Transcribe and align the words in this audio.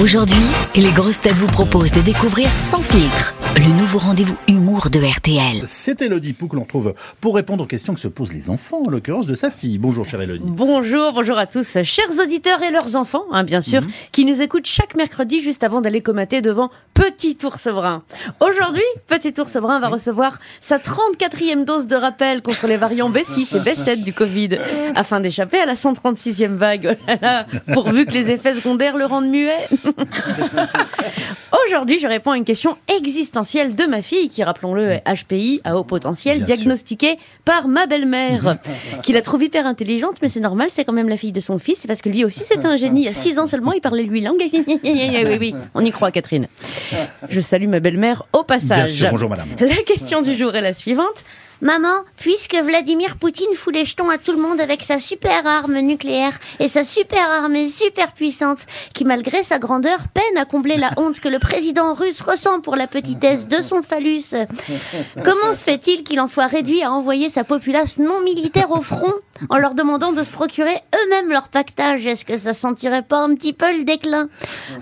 Aujourd'hui, 0.00 0.42
les 0.74 0.90
grosses 0.90 1.20
têtes 1.20 1.34
vous 1.34 1.48
proposent 1.48 1.92
de 1.92 2.00
découvrir 2.00 2.48
Sans 2.58 2.80
filtre, 2.80 3.34
le 3.56 3.78
nouveau 3.78 3.98
rendez-vous 3.98 4.38
humour 4.48 4.88
de 4.88 4.98
RTL. 4.98 5.64
C'est 5.66 6.00
Elodie 6.00 6.32
Pou 6.32 6.48
que 6.48 6.56
l'on 6.56 6.64
trouve 6.64 6.94
pour 7.20 7.34
répondre 7.34 7.64
aux 7.64 7.66
questions 7.66 7.92
que 7.92 8.00
se 8.00 8.08
posent 8.08 8.32
les 8.32 8.48
enfants, 8.48 8.80
en 8.86 8.88
l'occurrence 8.88 9.26
de 9.26 9.34
sa 9.34 9.50
fille. 9.50 9.76
Bonjour, 9.76 10.08
chère 10.08 10.22
Elodie. 10.22 10.44
Bonjour, 10.46 11.12
bonjour 11.12 11.36
à 11.36 11.46
tous, 11.46 11.82
chers 11.82 12.18
auditeurs 12.18 12.62
et 12.62 12.70
leurs 12.70 12.96
enfants, 12.96 13.24
hein, 13.32 13.44
bien 13.44 13.60
sûr, 13.60 13.82
qui 14.12 14.24
nous 14.24 14.40
écoutent 14.40 14.66
chaque 14.66 14.96
mercredi 14.96 15.42
juste 15.42 15.62
avant 15.62 15.82
d'aller 15.82 16.00
comater 16.00 16.40
devant 16.40 16.70
Petit 16.94 17.36
Ours 17.44 17.68
Brun. 17.68 18.02
Aujourd'hui, 18.40 18.82
Petit 19.08 19.34
Ours 19.38 19.58
Brun 19.58 19.78
va 19.78 19.88
recevoir 19.88 20.38
sa 20.60 20.78
34e 20.78 21.64
dose 21.66 21.84
de 21.86 21.96
rappel 21.96 22.40
contre 22.40 22.66
les 22.66 22.78
variants 22.78 23.10
B6 23.10 23.56
et 23.56 23.60
B7 23.60 24.04
du 24.04 24.14
Covid, 24.14 24.58
afin 24.94 25.20
d'échapper 25.20 25.58
à 25.58 25.66
la 25.66 25.74
136e 25.74 26.54
vague. 26.54 26.96
Oh 27.02 27.04
là 27.06 27.18
là, 27.20 27.46
pourvu 27.74 28.06
que 28.06 28.12
les 28.12 28.30
effets 28.30 28.54
secondaires 28.54 28.96
le 28.96 29.04
rendent 29.04 29.28
muet. 29.28 29.56
Aujourd'hui, 31.66 31.98
je 31.98 32.06
réponds 32.06 32.32
à 32.32 32.36
une 32.36 32.44
question 32.44 32.76
existentielle 32.96 33.74
de 33.74 33.84
ma 33.84 34.02
fille, 34.02 34.28
qui, 34.28 34.42
rappelons-le, 34.42 34.90
est 34.90 35.02
HPI 35.06 35.60
à 35.64 35.76
haut 35.76 35.84
potentiel, 35.84 36.38
Bien 36.38 36.46
sûr. 36.46 36.56
diagnostiquée 36.56 37.18
par 37.44 37.68
ma 37.68 37.86
belle-mère, 37.86 38.56
qui 39.02 39.12
la 39.12 39.22
trouve 39.22 39.42
hyper 39.44 39.66
intelligente, 39.66 40.16
mais 40.22 40.28
c'est 40.28 40.40
normal, 40.40 40.68
c'est 40.70 40.84
quand 40.84 40.92
même 40.92 41.08
la 41.08 41.16
fille 41.16 41.32
de 41.32 41.40
son 41.40 41.58
fils, 41.58 41.78
c'est 41.80 41.88
parce 41.88 42.02
que 42.02 42.08
lui 42.08 42.24
aussi 42.24 42.42
c'est 42.44 42.64
un 42.66 42.76
génie. 42.76 43.08
À 43.08 43.14
6 43.14 43.38
ans 43.38 43.46
seulement, 43.46 43.72
il 43.72 43.80
parlait 43.80 44.04
huit 44.04 44.22
langues. 44.22 44.42
oui, 44.52 44.78
oui, 45.40 45.54
on 45.74 45.84
y 45.84 45.90
croit, 45.90 46.10
Catherine. 46.10 46.46
Je 47.28 47.40
salue 47.40 47.68
ma 47.68 47.80
belle-mère 47.80 48.24
au 48.32 48.38
Bien 48.38 48.58
passage. 48.58 48.92
sûr, 48.92 49.10
bonjour 49.10 49.30
madame. 49.30 49.48
La 49.60 49.76
question 49.86 50.22
du 50.22 50.34
jour 50.34 50.54
est 50.54 50.60
la 50.60 50.72
suivante. 50.72 51.24
Maman, 51.62 52.02
puisque 52.16 52.56
Vladimir 52.56 53.16
Poutine 53.18 53.54
fout 53.54 53.72
les 53.72 53.84
jetons 53.84 54.10
à 54.10 54.18
tout 54.18 54.32
le 54.32 54.38
monde 54.38 54.60
avec 54.60 54.82
sa 54.82 54.98
super 54.98 55.46
arme 55.46 55.78
nucléaire 55.78 56.36
et 56.58 56.66
sa 56.66 56.82
super 56.82 57.30
armée 57.30 57.68
super 57.68 58.12
puissante, 58.14 58.58
qui 58.94 59.04
malgré 59.04 59.44
sa 59.44 59.60
grandeur 59.60 60.08
peine 60.12 60.36
à 60.36 60.44
combler 60.44 60.76
la 60.76 60.90
honte 60.96 61.20
que 61.20 61.28
le 61.28 61.38
président 61.38 61.94
russe 61.94 62.20
ressent 62.20 62.60
pour 62.60 62.74
la 62.74 62.88
petitesse 62.88 63.46
de 63.46 63.60
son 63.60 63.84
phallus, 63.84 64.34
comment 65.24 65.54
se 65.54 65.62
fait-il 65.62 66.02
qu'il 66.02 66.20
en 66.20 66.26
soit 66.26 66.48
réduit 66.48 66.82
à 66.82 66.90
envoyer 66.90 67.28
sa 67.28 67.44
populace 67.44 67.96
non 67.96 68.20
militaire 68.22 68.72
au 68.72 68.80
front 68.80 69.14
en 69.48 69.58
leur 69.58 69.74
demandant 69.74 70.12
de 70.12 70.22
se 70.22 70.30
procurer 70.30 70.74
eux-mêmes 70.94 71.30
leur 71.30 71.48
pactage 71.48 72.06
Est-ce 72.06 72.24
que 72.24 72.38
ça 72.38 72.54
sentirait 72.54 73.02
pas 73.02 73.20
un 73.20 73.34
petit 73.34 73.52
peu 73.52 73.76
le 73.76 73.84
déclin? 73.84 74.28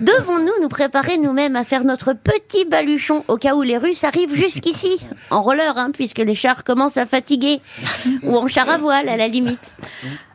Devons-nous 0.01 0.53
nous 0.63 0.69
préparer 0.69 1.19
nous-mêmes 1.19 1.57
à 1.57 1.65
faire 1.65 1.85
notre 1.85 2.13
petit 2.13 2.65
baluchon 2.65 3.25
au 3.29 3.37
cas 3.37 3.55
où 3.55 3.63
les 3.63 3.79
Russes 3.79 4.05
arrivent 4.05 4.35
jusqu'ici? 4.35 5.07
En 5.31 5.43
roller, 5.43 5.77
hein, 5.77 5.91
puisque 5.93 6.19
les 6.19 6.35
chars 6.35 6.65
commencent 6.65 6.97
à 6.97 7.07
fatiguer. 7.07 7.61
Ou 8.23 8.37
en 8.37 8.49
char 8.49 8.69
à 8.69 8.79
voile, 8.79 9.09
à 9.09 9.17
la 9.17 9.29
limite. 9.29 9.75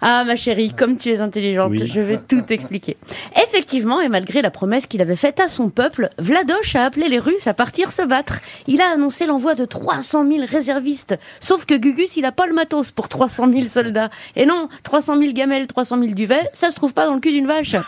Ah 0.07 0.23
ma 0.23 0.35
chérie, 0.35 0.71
comme 0.71 0.97
tu 0.97 1.09
es 1.11 1.19
intelligente, 1.19 1.71
Oui. 1.71 1.87
je 1.87 1.99
vais 1.99 2.19
tout 2.19 2.43
expliquer. 2.53 2.95
Effectivement, 3.43 4.01
et 4.01 4.07
malgré 4.07 4.43
la 4.43 4.51
promesse 4.51 4.85
qu'il 4.85 5.01
avait 5.01 5.15
faite 5.15 5.39
à 5.39 5.47
son 5.47 5.69
peuple, 5.69 6.09
Vladoche 6.19 6.75
a 6.75 6.83
appelé 6.85 7.07
les 7.07 7.17
Russes 7.17 7.47
à 7.47 7.55
partir 7.55 7.91
se 7.91 8.03
battre. 8.03 8.37
Il 8.67 8.81
a 8.81 8.89
annoncé 8.93 9.25
l'envoi 9.25 9.55
de 9.55 9.65
300 9.65 10.27
000 10.27 10.43
réservistes. 10.47 11.15
Sauf 11.39 11.65
que 11.65 11.73
Gugus, 11.73 12.17
il 12.17 12.25
a 12.25 12.31
pas 12.31 12.45
le 12.45 12.53
matos 12.53 12.91
pour 12.91 13.07
300 13.09 13.51
000 13.51 13.63
soldats. 13.63 14.11
Et 14.35 14.45
non, 14.45 14.69
300 14.83 15.17
000 15.17 15.31
gamelles, 15.33 15.65
300 15.65 15.97
000 15.99 16.13
duvets, 16.13 16.49
ça 16.53 16.69
se 16.69 16.75
trouve 16.75 16.93
pas 16.93 17.07
dans 17.07 17.15
le 17.15 17.19
cul 17.19 17.31
d'une 17.31 17.47
vache. 17.47 17.75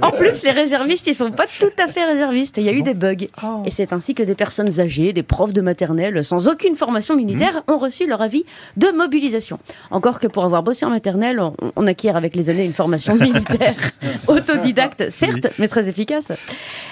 En 0.00 0.10
plus, 0.10 0.42
les 0.42 0.50
réservistes, 0.50 1.06
ils 1.06 1.14
sont 1.14 1.30
pas 1.30 1.46
tout 1.60 1.66
à 1.78 1.86
fait 1.86 2.04
réservistes. 2.04 2.56
Il 2.56 2.64
y 2.64 2.68
a 2.68 2.72
eu 2.72 2.82
des 2.82 2.94
bugs. 2.94 3.14
Et 3.66 3.70
c'est 3.70 3.92
ainsi 3.92 4.14
que 4.14 4.22
des 4.22 4.34
personnes 4.34 4.80
âgées, 4.80 5.12
des 5.12 5.22
profs 5.22 5.52
de 5.52 5.60
maternelle, 5.60 6.24
sans 6.24 6.48
aucune 6.48 6.74
formation 6.74 7.14
militaire, 7.14 7.62
ont 7.68 7.76
reçu 7.78 8.06
leur 8.06 8.20
avis 8.22 8.44
de 8.76 8.88
mobilisation. 8.88 9.58
Encore 9.90 10.18
que 10.18 10.26
pour 10.26 10.44
avoir 10.44 10.62
bossé 10.72 10.86
en 10.86 10.90
maternelle, 10.90 11.38
on, 11.38 11.52
on 11.76 11.86
acquiert 11.86 12.16
avec 12.16 12.34
les 12.34 12.48
années 12.48 12.64
une 12.64 12.72
formation 12.72 13.14
militaire 13.14 13.74
autodidacte, 14.26 15.10
certes, 15.10 15.48
mais 15.58 15.68
très 15.68 15.86
efficace. 15.86 16.32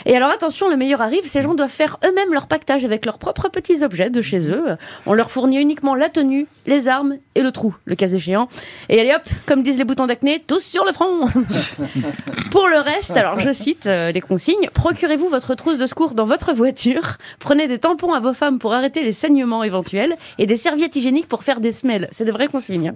Et 0.05 0.15
alors 0.15 0.29
attention, 0.31 0.69
le 0.69 0.77
meilleur 0.77 1.01
arrive, 1.01 1.27
ces 1.27 1.41
gens 1.41 1.55
doivent 1.55 1.71
faire 1.71 1.97
eux-mêmes 2.05 2.33
leur 2.35 2.47
pactage 2.47 2.85
avec 2.85 3.07
leurs 3.07 3.17
propres 3.19 3.49
petits 3.49 3.83
objets 3.83 4.11
de 4.11 4.21
chez 4.21 4.51
eux. 4.51 4.65
On 5.07 5.15
leur 5.15 5.31
fournit 5.31 5.59
uniquement 5.59 5.95
la 5.95 6.11
tenue, 6.11 6.47
les 6.67 6.89
armes 6.89 7.17
et 7.35 7.41
le 7.43 7.53
trou, 7.53 7.75
le 7.87 7.95
cas 7.95 8.09
échéant. 8.09 8.49
Et 8.91 9.01
allez 9.01 9.15
hop, 9.15 9.23
comme 9.47 9.63
disent 9.63 9.79
les 9.79 9.85
boutons 9.85 10.07
d'acné, 10.07 10.45
tous 10.47 10.61
sur 10.63 10.85
le 10.85 10.93
front 10.93 11.27
Pour 12.51 12.69
le 12.69 12.81
reste, 12.81 13.13
alors 13.13 13.41
je 13.41 13.51
cite 13.51 13.87
euh, 13.87 14.13
les 14.13 14.21
consignes, 14.21 14.69
procurez-vous 14.75 15.29
votre 15.29 15.55
trousse 15.55 15.79
de 15.79 15.87
secours 15.87 16.13
dans 16.15 16.25
votre 16.27 16.53
voiture, 16.53 17.17
prenez 17.39 17.67
des 17.67 17.79
tampons 17.79 18.13
à 18.13 18.21
vos 18.21 18.35
femmes 18.35 18.59
pour 18.59 18.75
arrêter 18.75 19.03
les 19.03 19.13
saignements 19.15 19.63
éventuels 19.65 20.17
et 20.39 20.45
des 20.45 20.57
serviettes 20.59 20.97
hygiéniques 20.97 21.29
pour 21.29 21.45
faire 21.45 21.61
des 21.61 21.73
semelles. 21.73 22.09
C'est 22.11 22.27
des 22.27 22.31
vraies 22.31 22.49
consignes. 22.49 22.89
hein. 22.89 22.95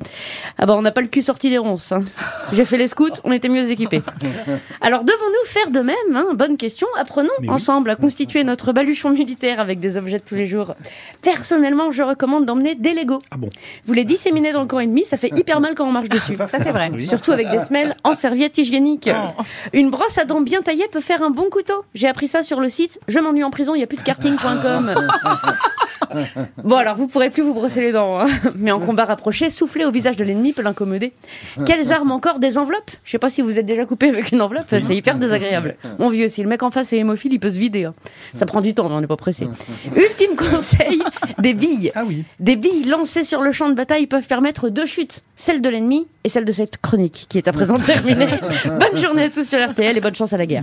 Ah 0.59 0.67
on 0.79 0.83
n'a 0.83 0.91
pas 0.91 1.01
le 1.01 1.07
cul 1.09 1.23
sorti 1.23 1.51
des 1.51 1.59
ronces. 1.59 1.93
hein. 1.93 2.01
J'ai 2.53 2.65
fait 2.65 2.77
les 2.77 2.87
scouts, 2.87 3.09
on 3.25 3.33
était 3.33 3.49
mieux 3.49 3.71
équipés. 3.71 4.03
Alors 4.81 5.05
devons-nous 5.05 5.47
faire 5.47 5.71
de 5.71 5.81
même 5.81 5.97
hein? 6.15 6.27
Bonne 6.35 6.57
question. 6.57 6.87
Apprenons 6.99 7.29
ensemble 7.49 7.91
à 7.91 7.97
constituer 7.97 8.45
notre 8.45 8.73
baluchon 8.73 9.11
militaire 9.11 9.61
avec 9.61 9.81
des 9.81 9.97
objets 9.99 10.19
de 10.19 10.25
tous 10.25 10.35
les 10.35 10.47
jours. 10.47 10.75
Personnellement, 11.23 11.93
je 11.93 12.03
recommande 12.03 12.47
d'emmener 12.47 12.75
des 12.75 12.95
Legos. 12.95 13.21
Ah 13.31 13.37
bon? 13.37 13.51
Vous 13.85 13.93
les 13.93 14.05
disséminez 14.05 14.53
dans 14.53 14.61
le 14.63 14.67
camp 14.67 14.81
ennemi, 14.81 15.05
ça 15.05 15.17
fait 15.17 15.37
hyper 15.37 15.61
mal 15.61 15.75
quand 15.75 15.87
on 15.87 15.93
marche 15.93 16.09
dessus. 16.09 16.37
Ça 16.37 16.59
c'est 16.63 16.73
vrai. 16.73 16.91
Surtout 17.01 17.33
avec 17.33 17.51
des 17.51 17.61
semelles 17.61 17.97
en 18.05 18.15
serviette 18.15 18.59
hygiénique. 18.59 19.11
Une 19.73 19.91
brosse 19.91 20.19
à 20.19 20.25
dents 20.25 20.41
bien 20.41 20.63
taillée 20.63 20.89
peut 20.91 21.01
faire 21.01 21.23
un 21.23 21.31
bon 21.31 21.51
couteau. 21.51 21.85
J'ai 21.95 22.09
appris 22.09 22.29
ça 22.29 22.43
sur 22.43 22.61
le 22.61 22.69
site 22.69 22.99
je 23.09 23.19
m'ennuie 23.19 23.45
en 23.45 23.51
prison, 23.51 23.75
il 23.75 23.79
n'y 23.79 23.85
a 23.85 23.87
plus 23.87 23.97
de 23.99 24.03
karting.com. 24.03 24.95
Bon 26.65 26.77
alors 26.77 26.97
vous 26.97 27.07
pourrez 27.07 27.31
plus 27.31 27.43
vous 27.43 27.55
brosser 27.55 27.81
les 27.81 27.93
dents, 27.93 28.21
hein. 28.21 28.27
mais 28.57 28.71
en 28.73 28.81
combat 28.81 29.05
rapproché, 29.05 29.51
souffler 29.51 29.85
au 29.85 29.91
visage 29.91 30.17
de 30.17 30.25
l'ennemi 30.25 30.53
peut 30.53 30.63
l'incommoder. 30.63 31.13
Quelles 31.67 31.93
armes 31.93 32.13
encore 32.13 32.39
Des 32.39 32.59
enveloppes 32.59 32.91
Je 33.05 33.11
sais 33.11 33.19
pas 33.19 33.29
si 33.29 33.43
vous 33.43 33.59
êtes 33.59 33.67
déjà 33.67 33.85
coupé 33.85 34.09
avec 34.09 34.33
une 34.33 34.41
enveloppe, 34.41 34.67
c'est 34.81 34.97
hyper 34.97 35.17
désagréable. 35.19 35.77
Mon 35.99 36.09
vieux, 36.09 36.29
si 36.29 36.43
le 36.43 36.49
mec 36.49 36.63
en 36.63 36.71
face 36.71 36.93
est 36.93 36.99
hémophile, 36.99 37.33
il 37.35 37.41
peut 37.41 37.51
se 37.51 37.59
vider. 37.59 37.85
hein. 37.85 37.95
Ça 38.35 38.47
prend 38.47 38.61
du 38.61 38.75
temps, 38.75 38.89
mais 38.89 38.95
on 38.95 39.01
n'est 39.01 39.07
pas 39.07 39.17
pressé. 39.17 39.47
Ultime 39.95 40.37
conseil, 40.37 41.03
des 41.39 41.55
billes. 41.55 41.91
Ah 41.95 42.05
oui. 42.07 42.25
Des 42.41 42.57
billes 42.57 42.85
lancées 42.85 43.25
sur 43.25 43.43
le 43.43 43.53
champ 43.53 43.69
de 43.69 43.75
bataille 43.75 44.07
peuvent 44.07 44.27
permettre 44.27 44.69
deux 44.69 44.87
chutes, 44.87 45.23
celle 45.37 45.61
de 45.61 45.69
l'ennemi 45.69 46.07
et 46.25 46.29
celle 46.29 46.45
de 46.45 46.53
cette 46.53 46.79
chronique 46.79 47.27
qui 47.29 47.39
est 47.39 47.49
à 47.49 47.53
présent 47.53 47.75
terminée. 47.87 48.27
bonne 48.67 48.97
journée 49.01 49.25
à 49.25 49.31
tous 49.31 49.47
sur 49.49 49.59
RTL 49.71 49.97
et 49.97 50.01
bonne 50.01 50.15
chance 50.15 50.33
à 50.33 50.37
la 50.39 50.47
guerre. 50.47 50.63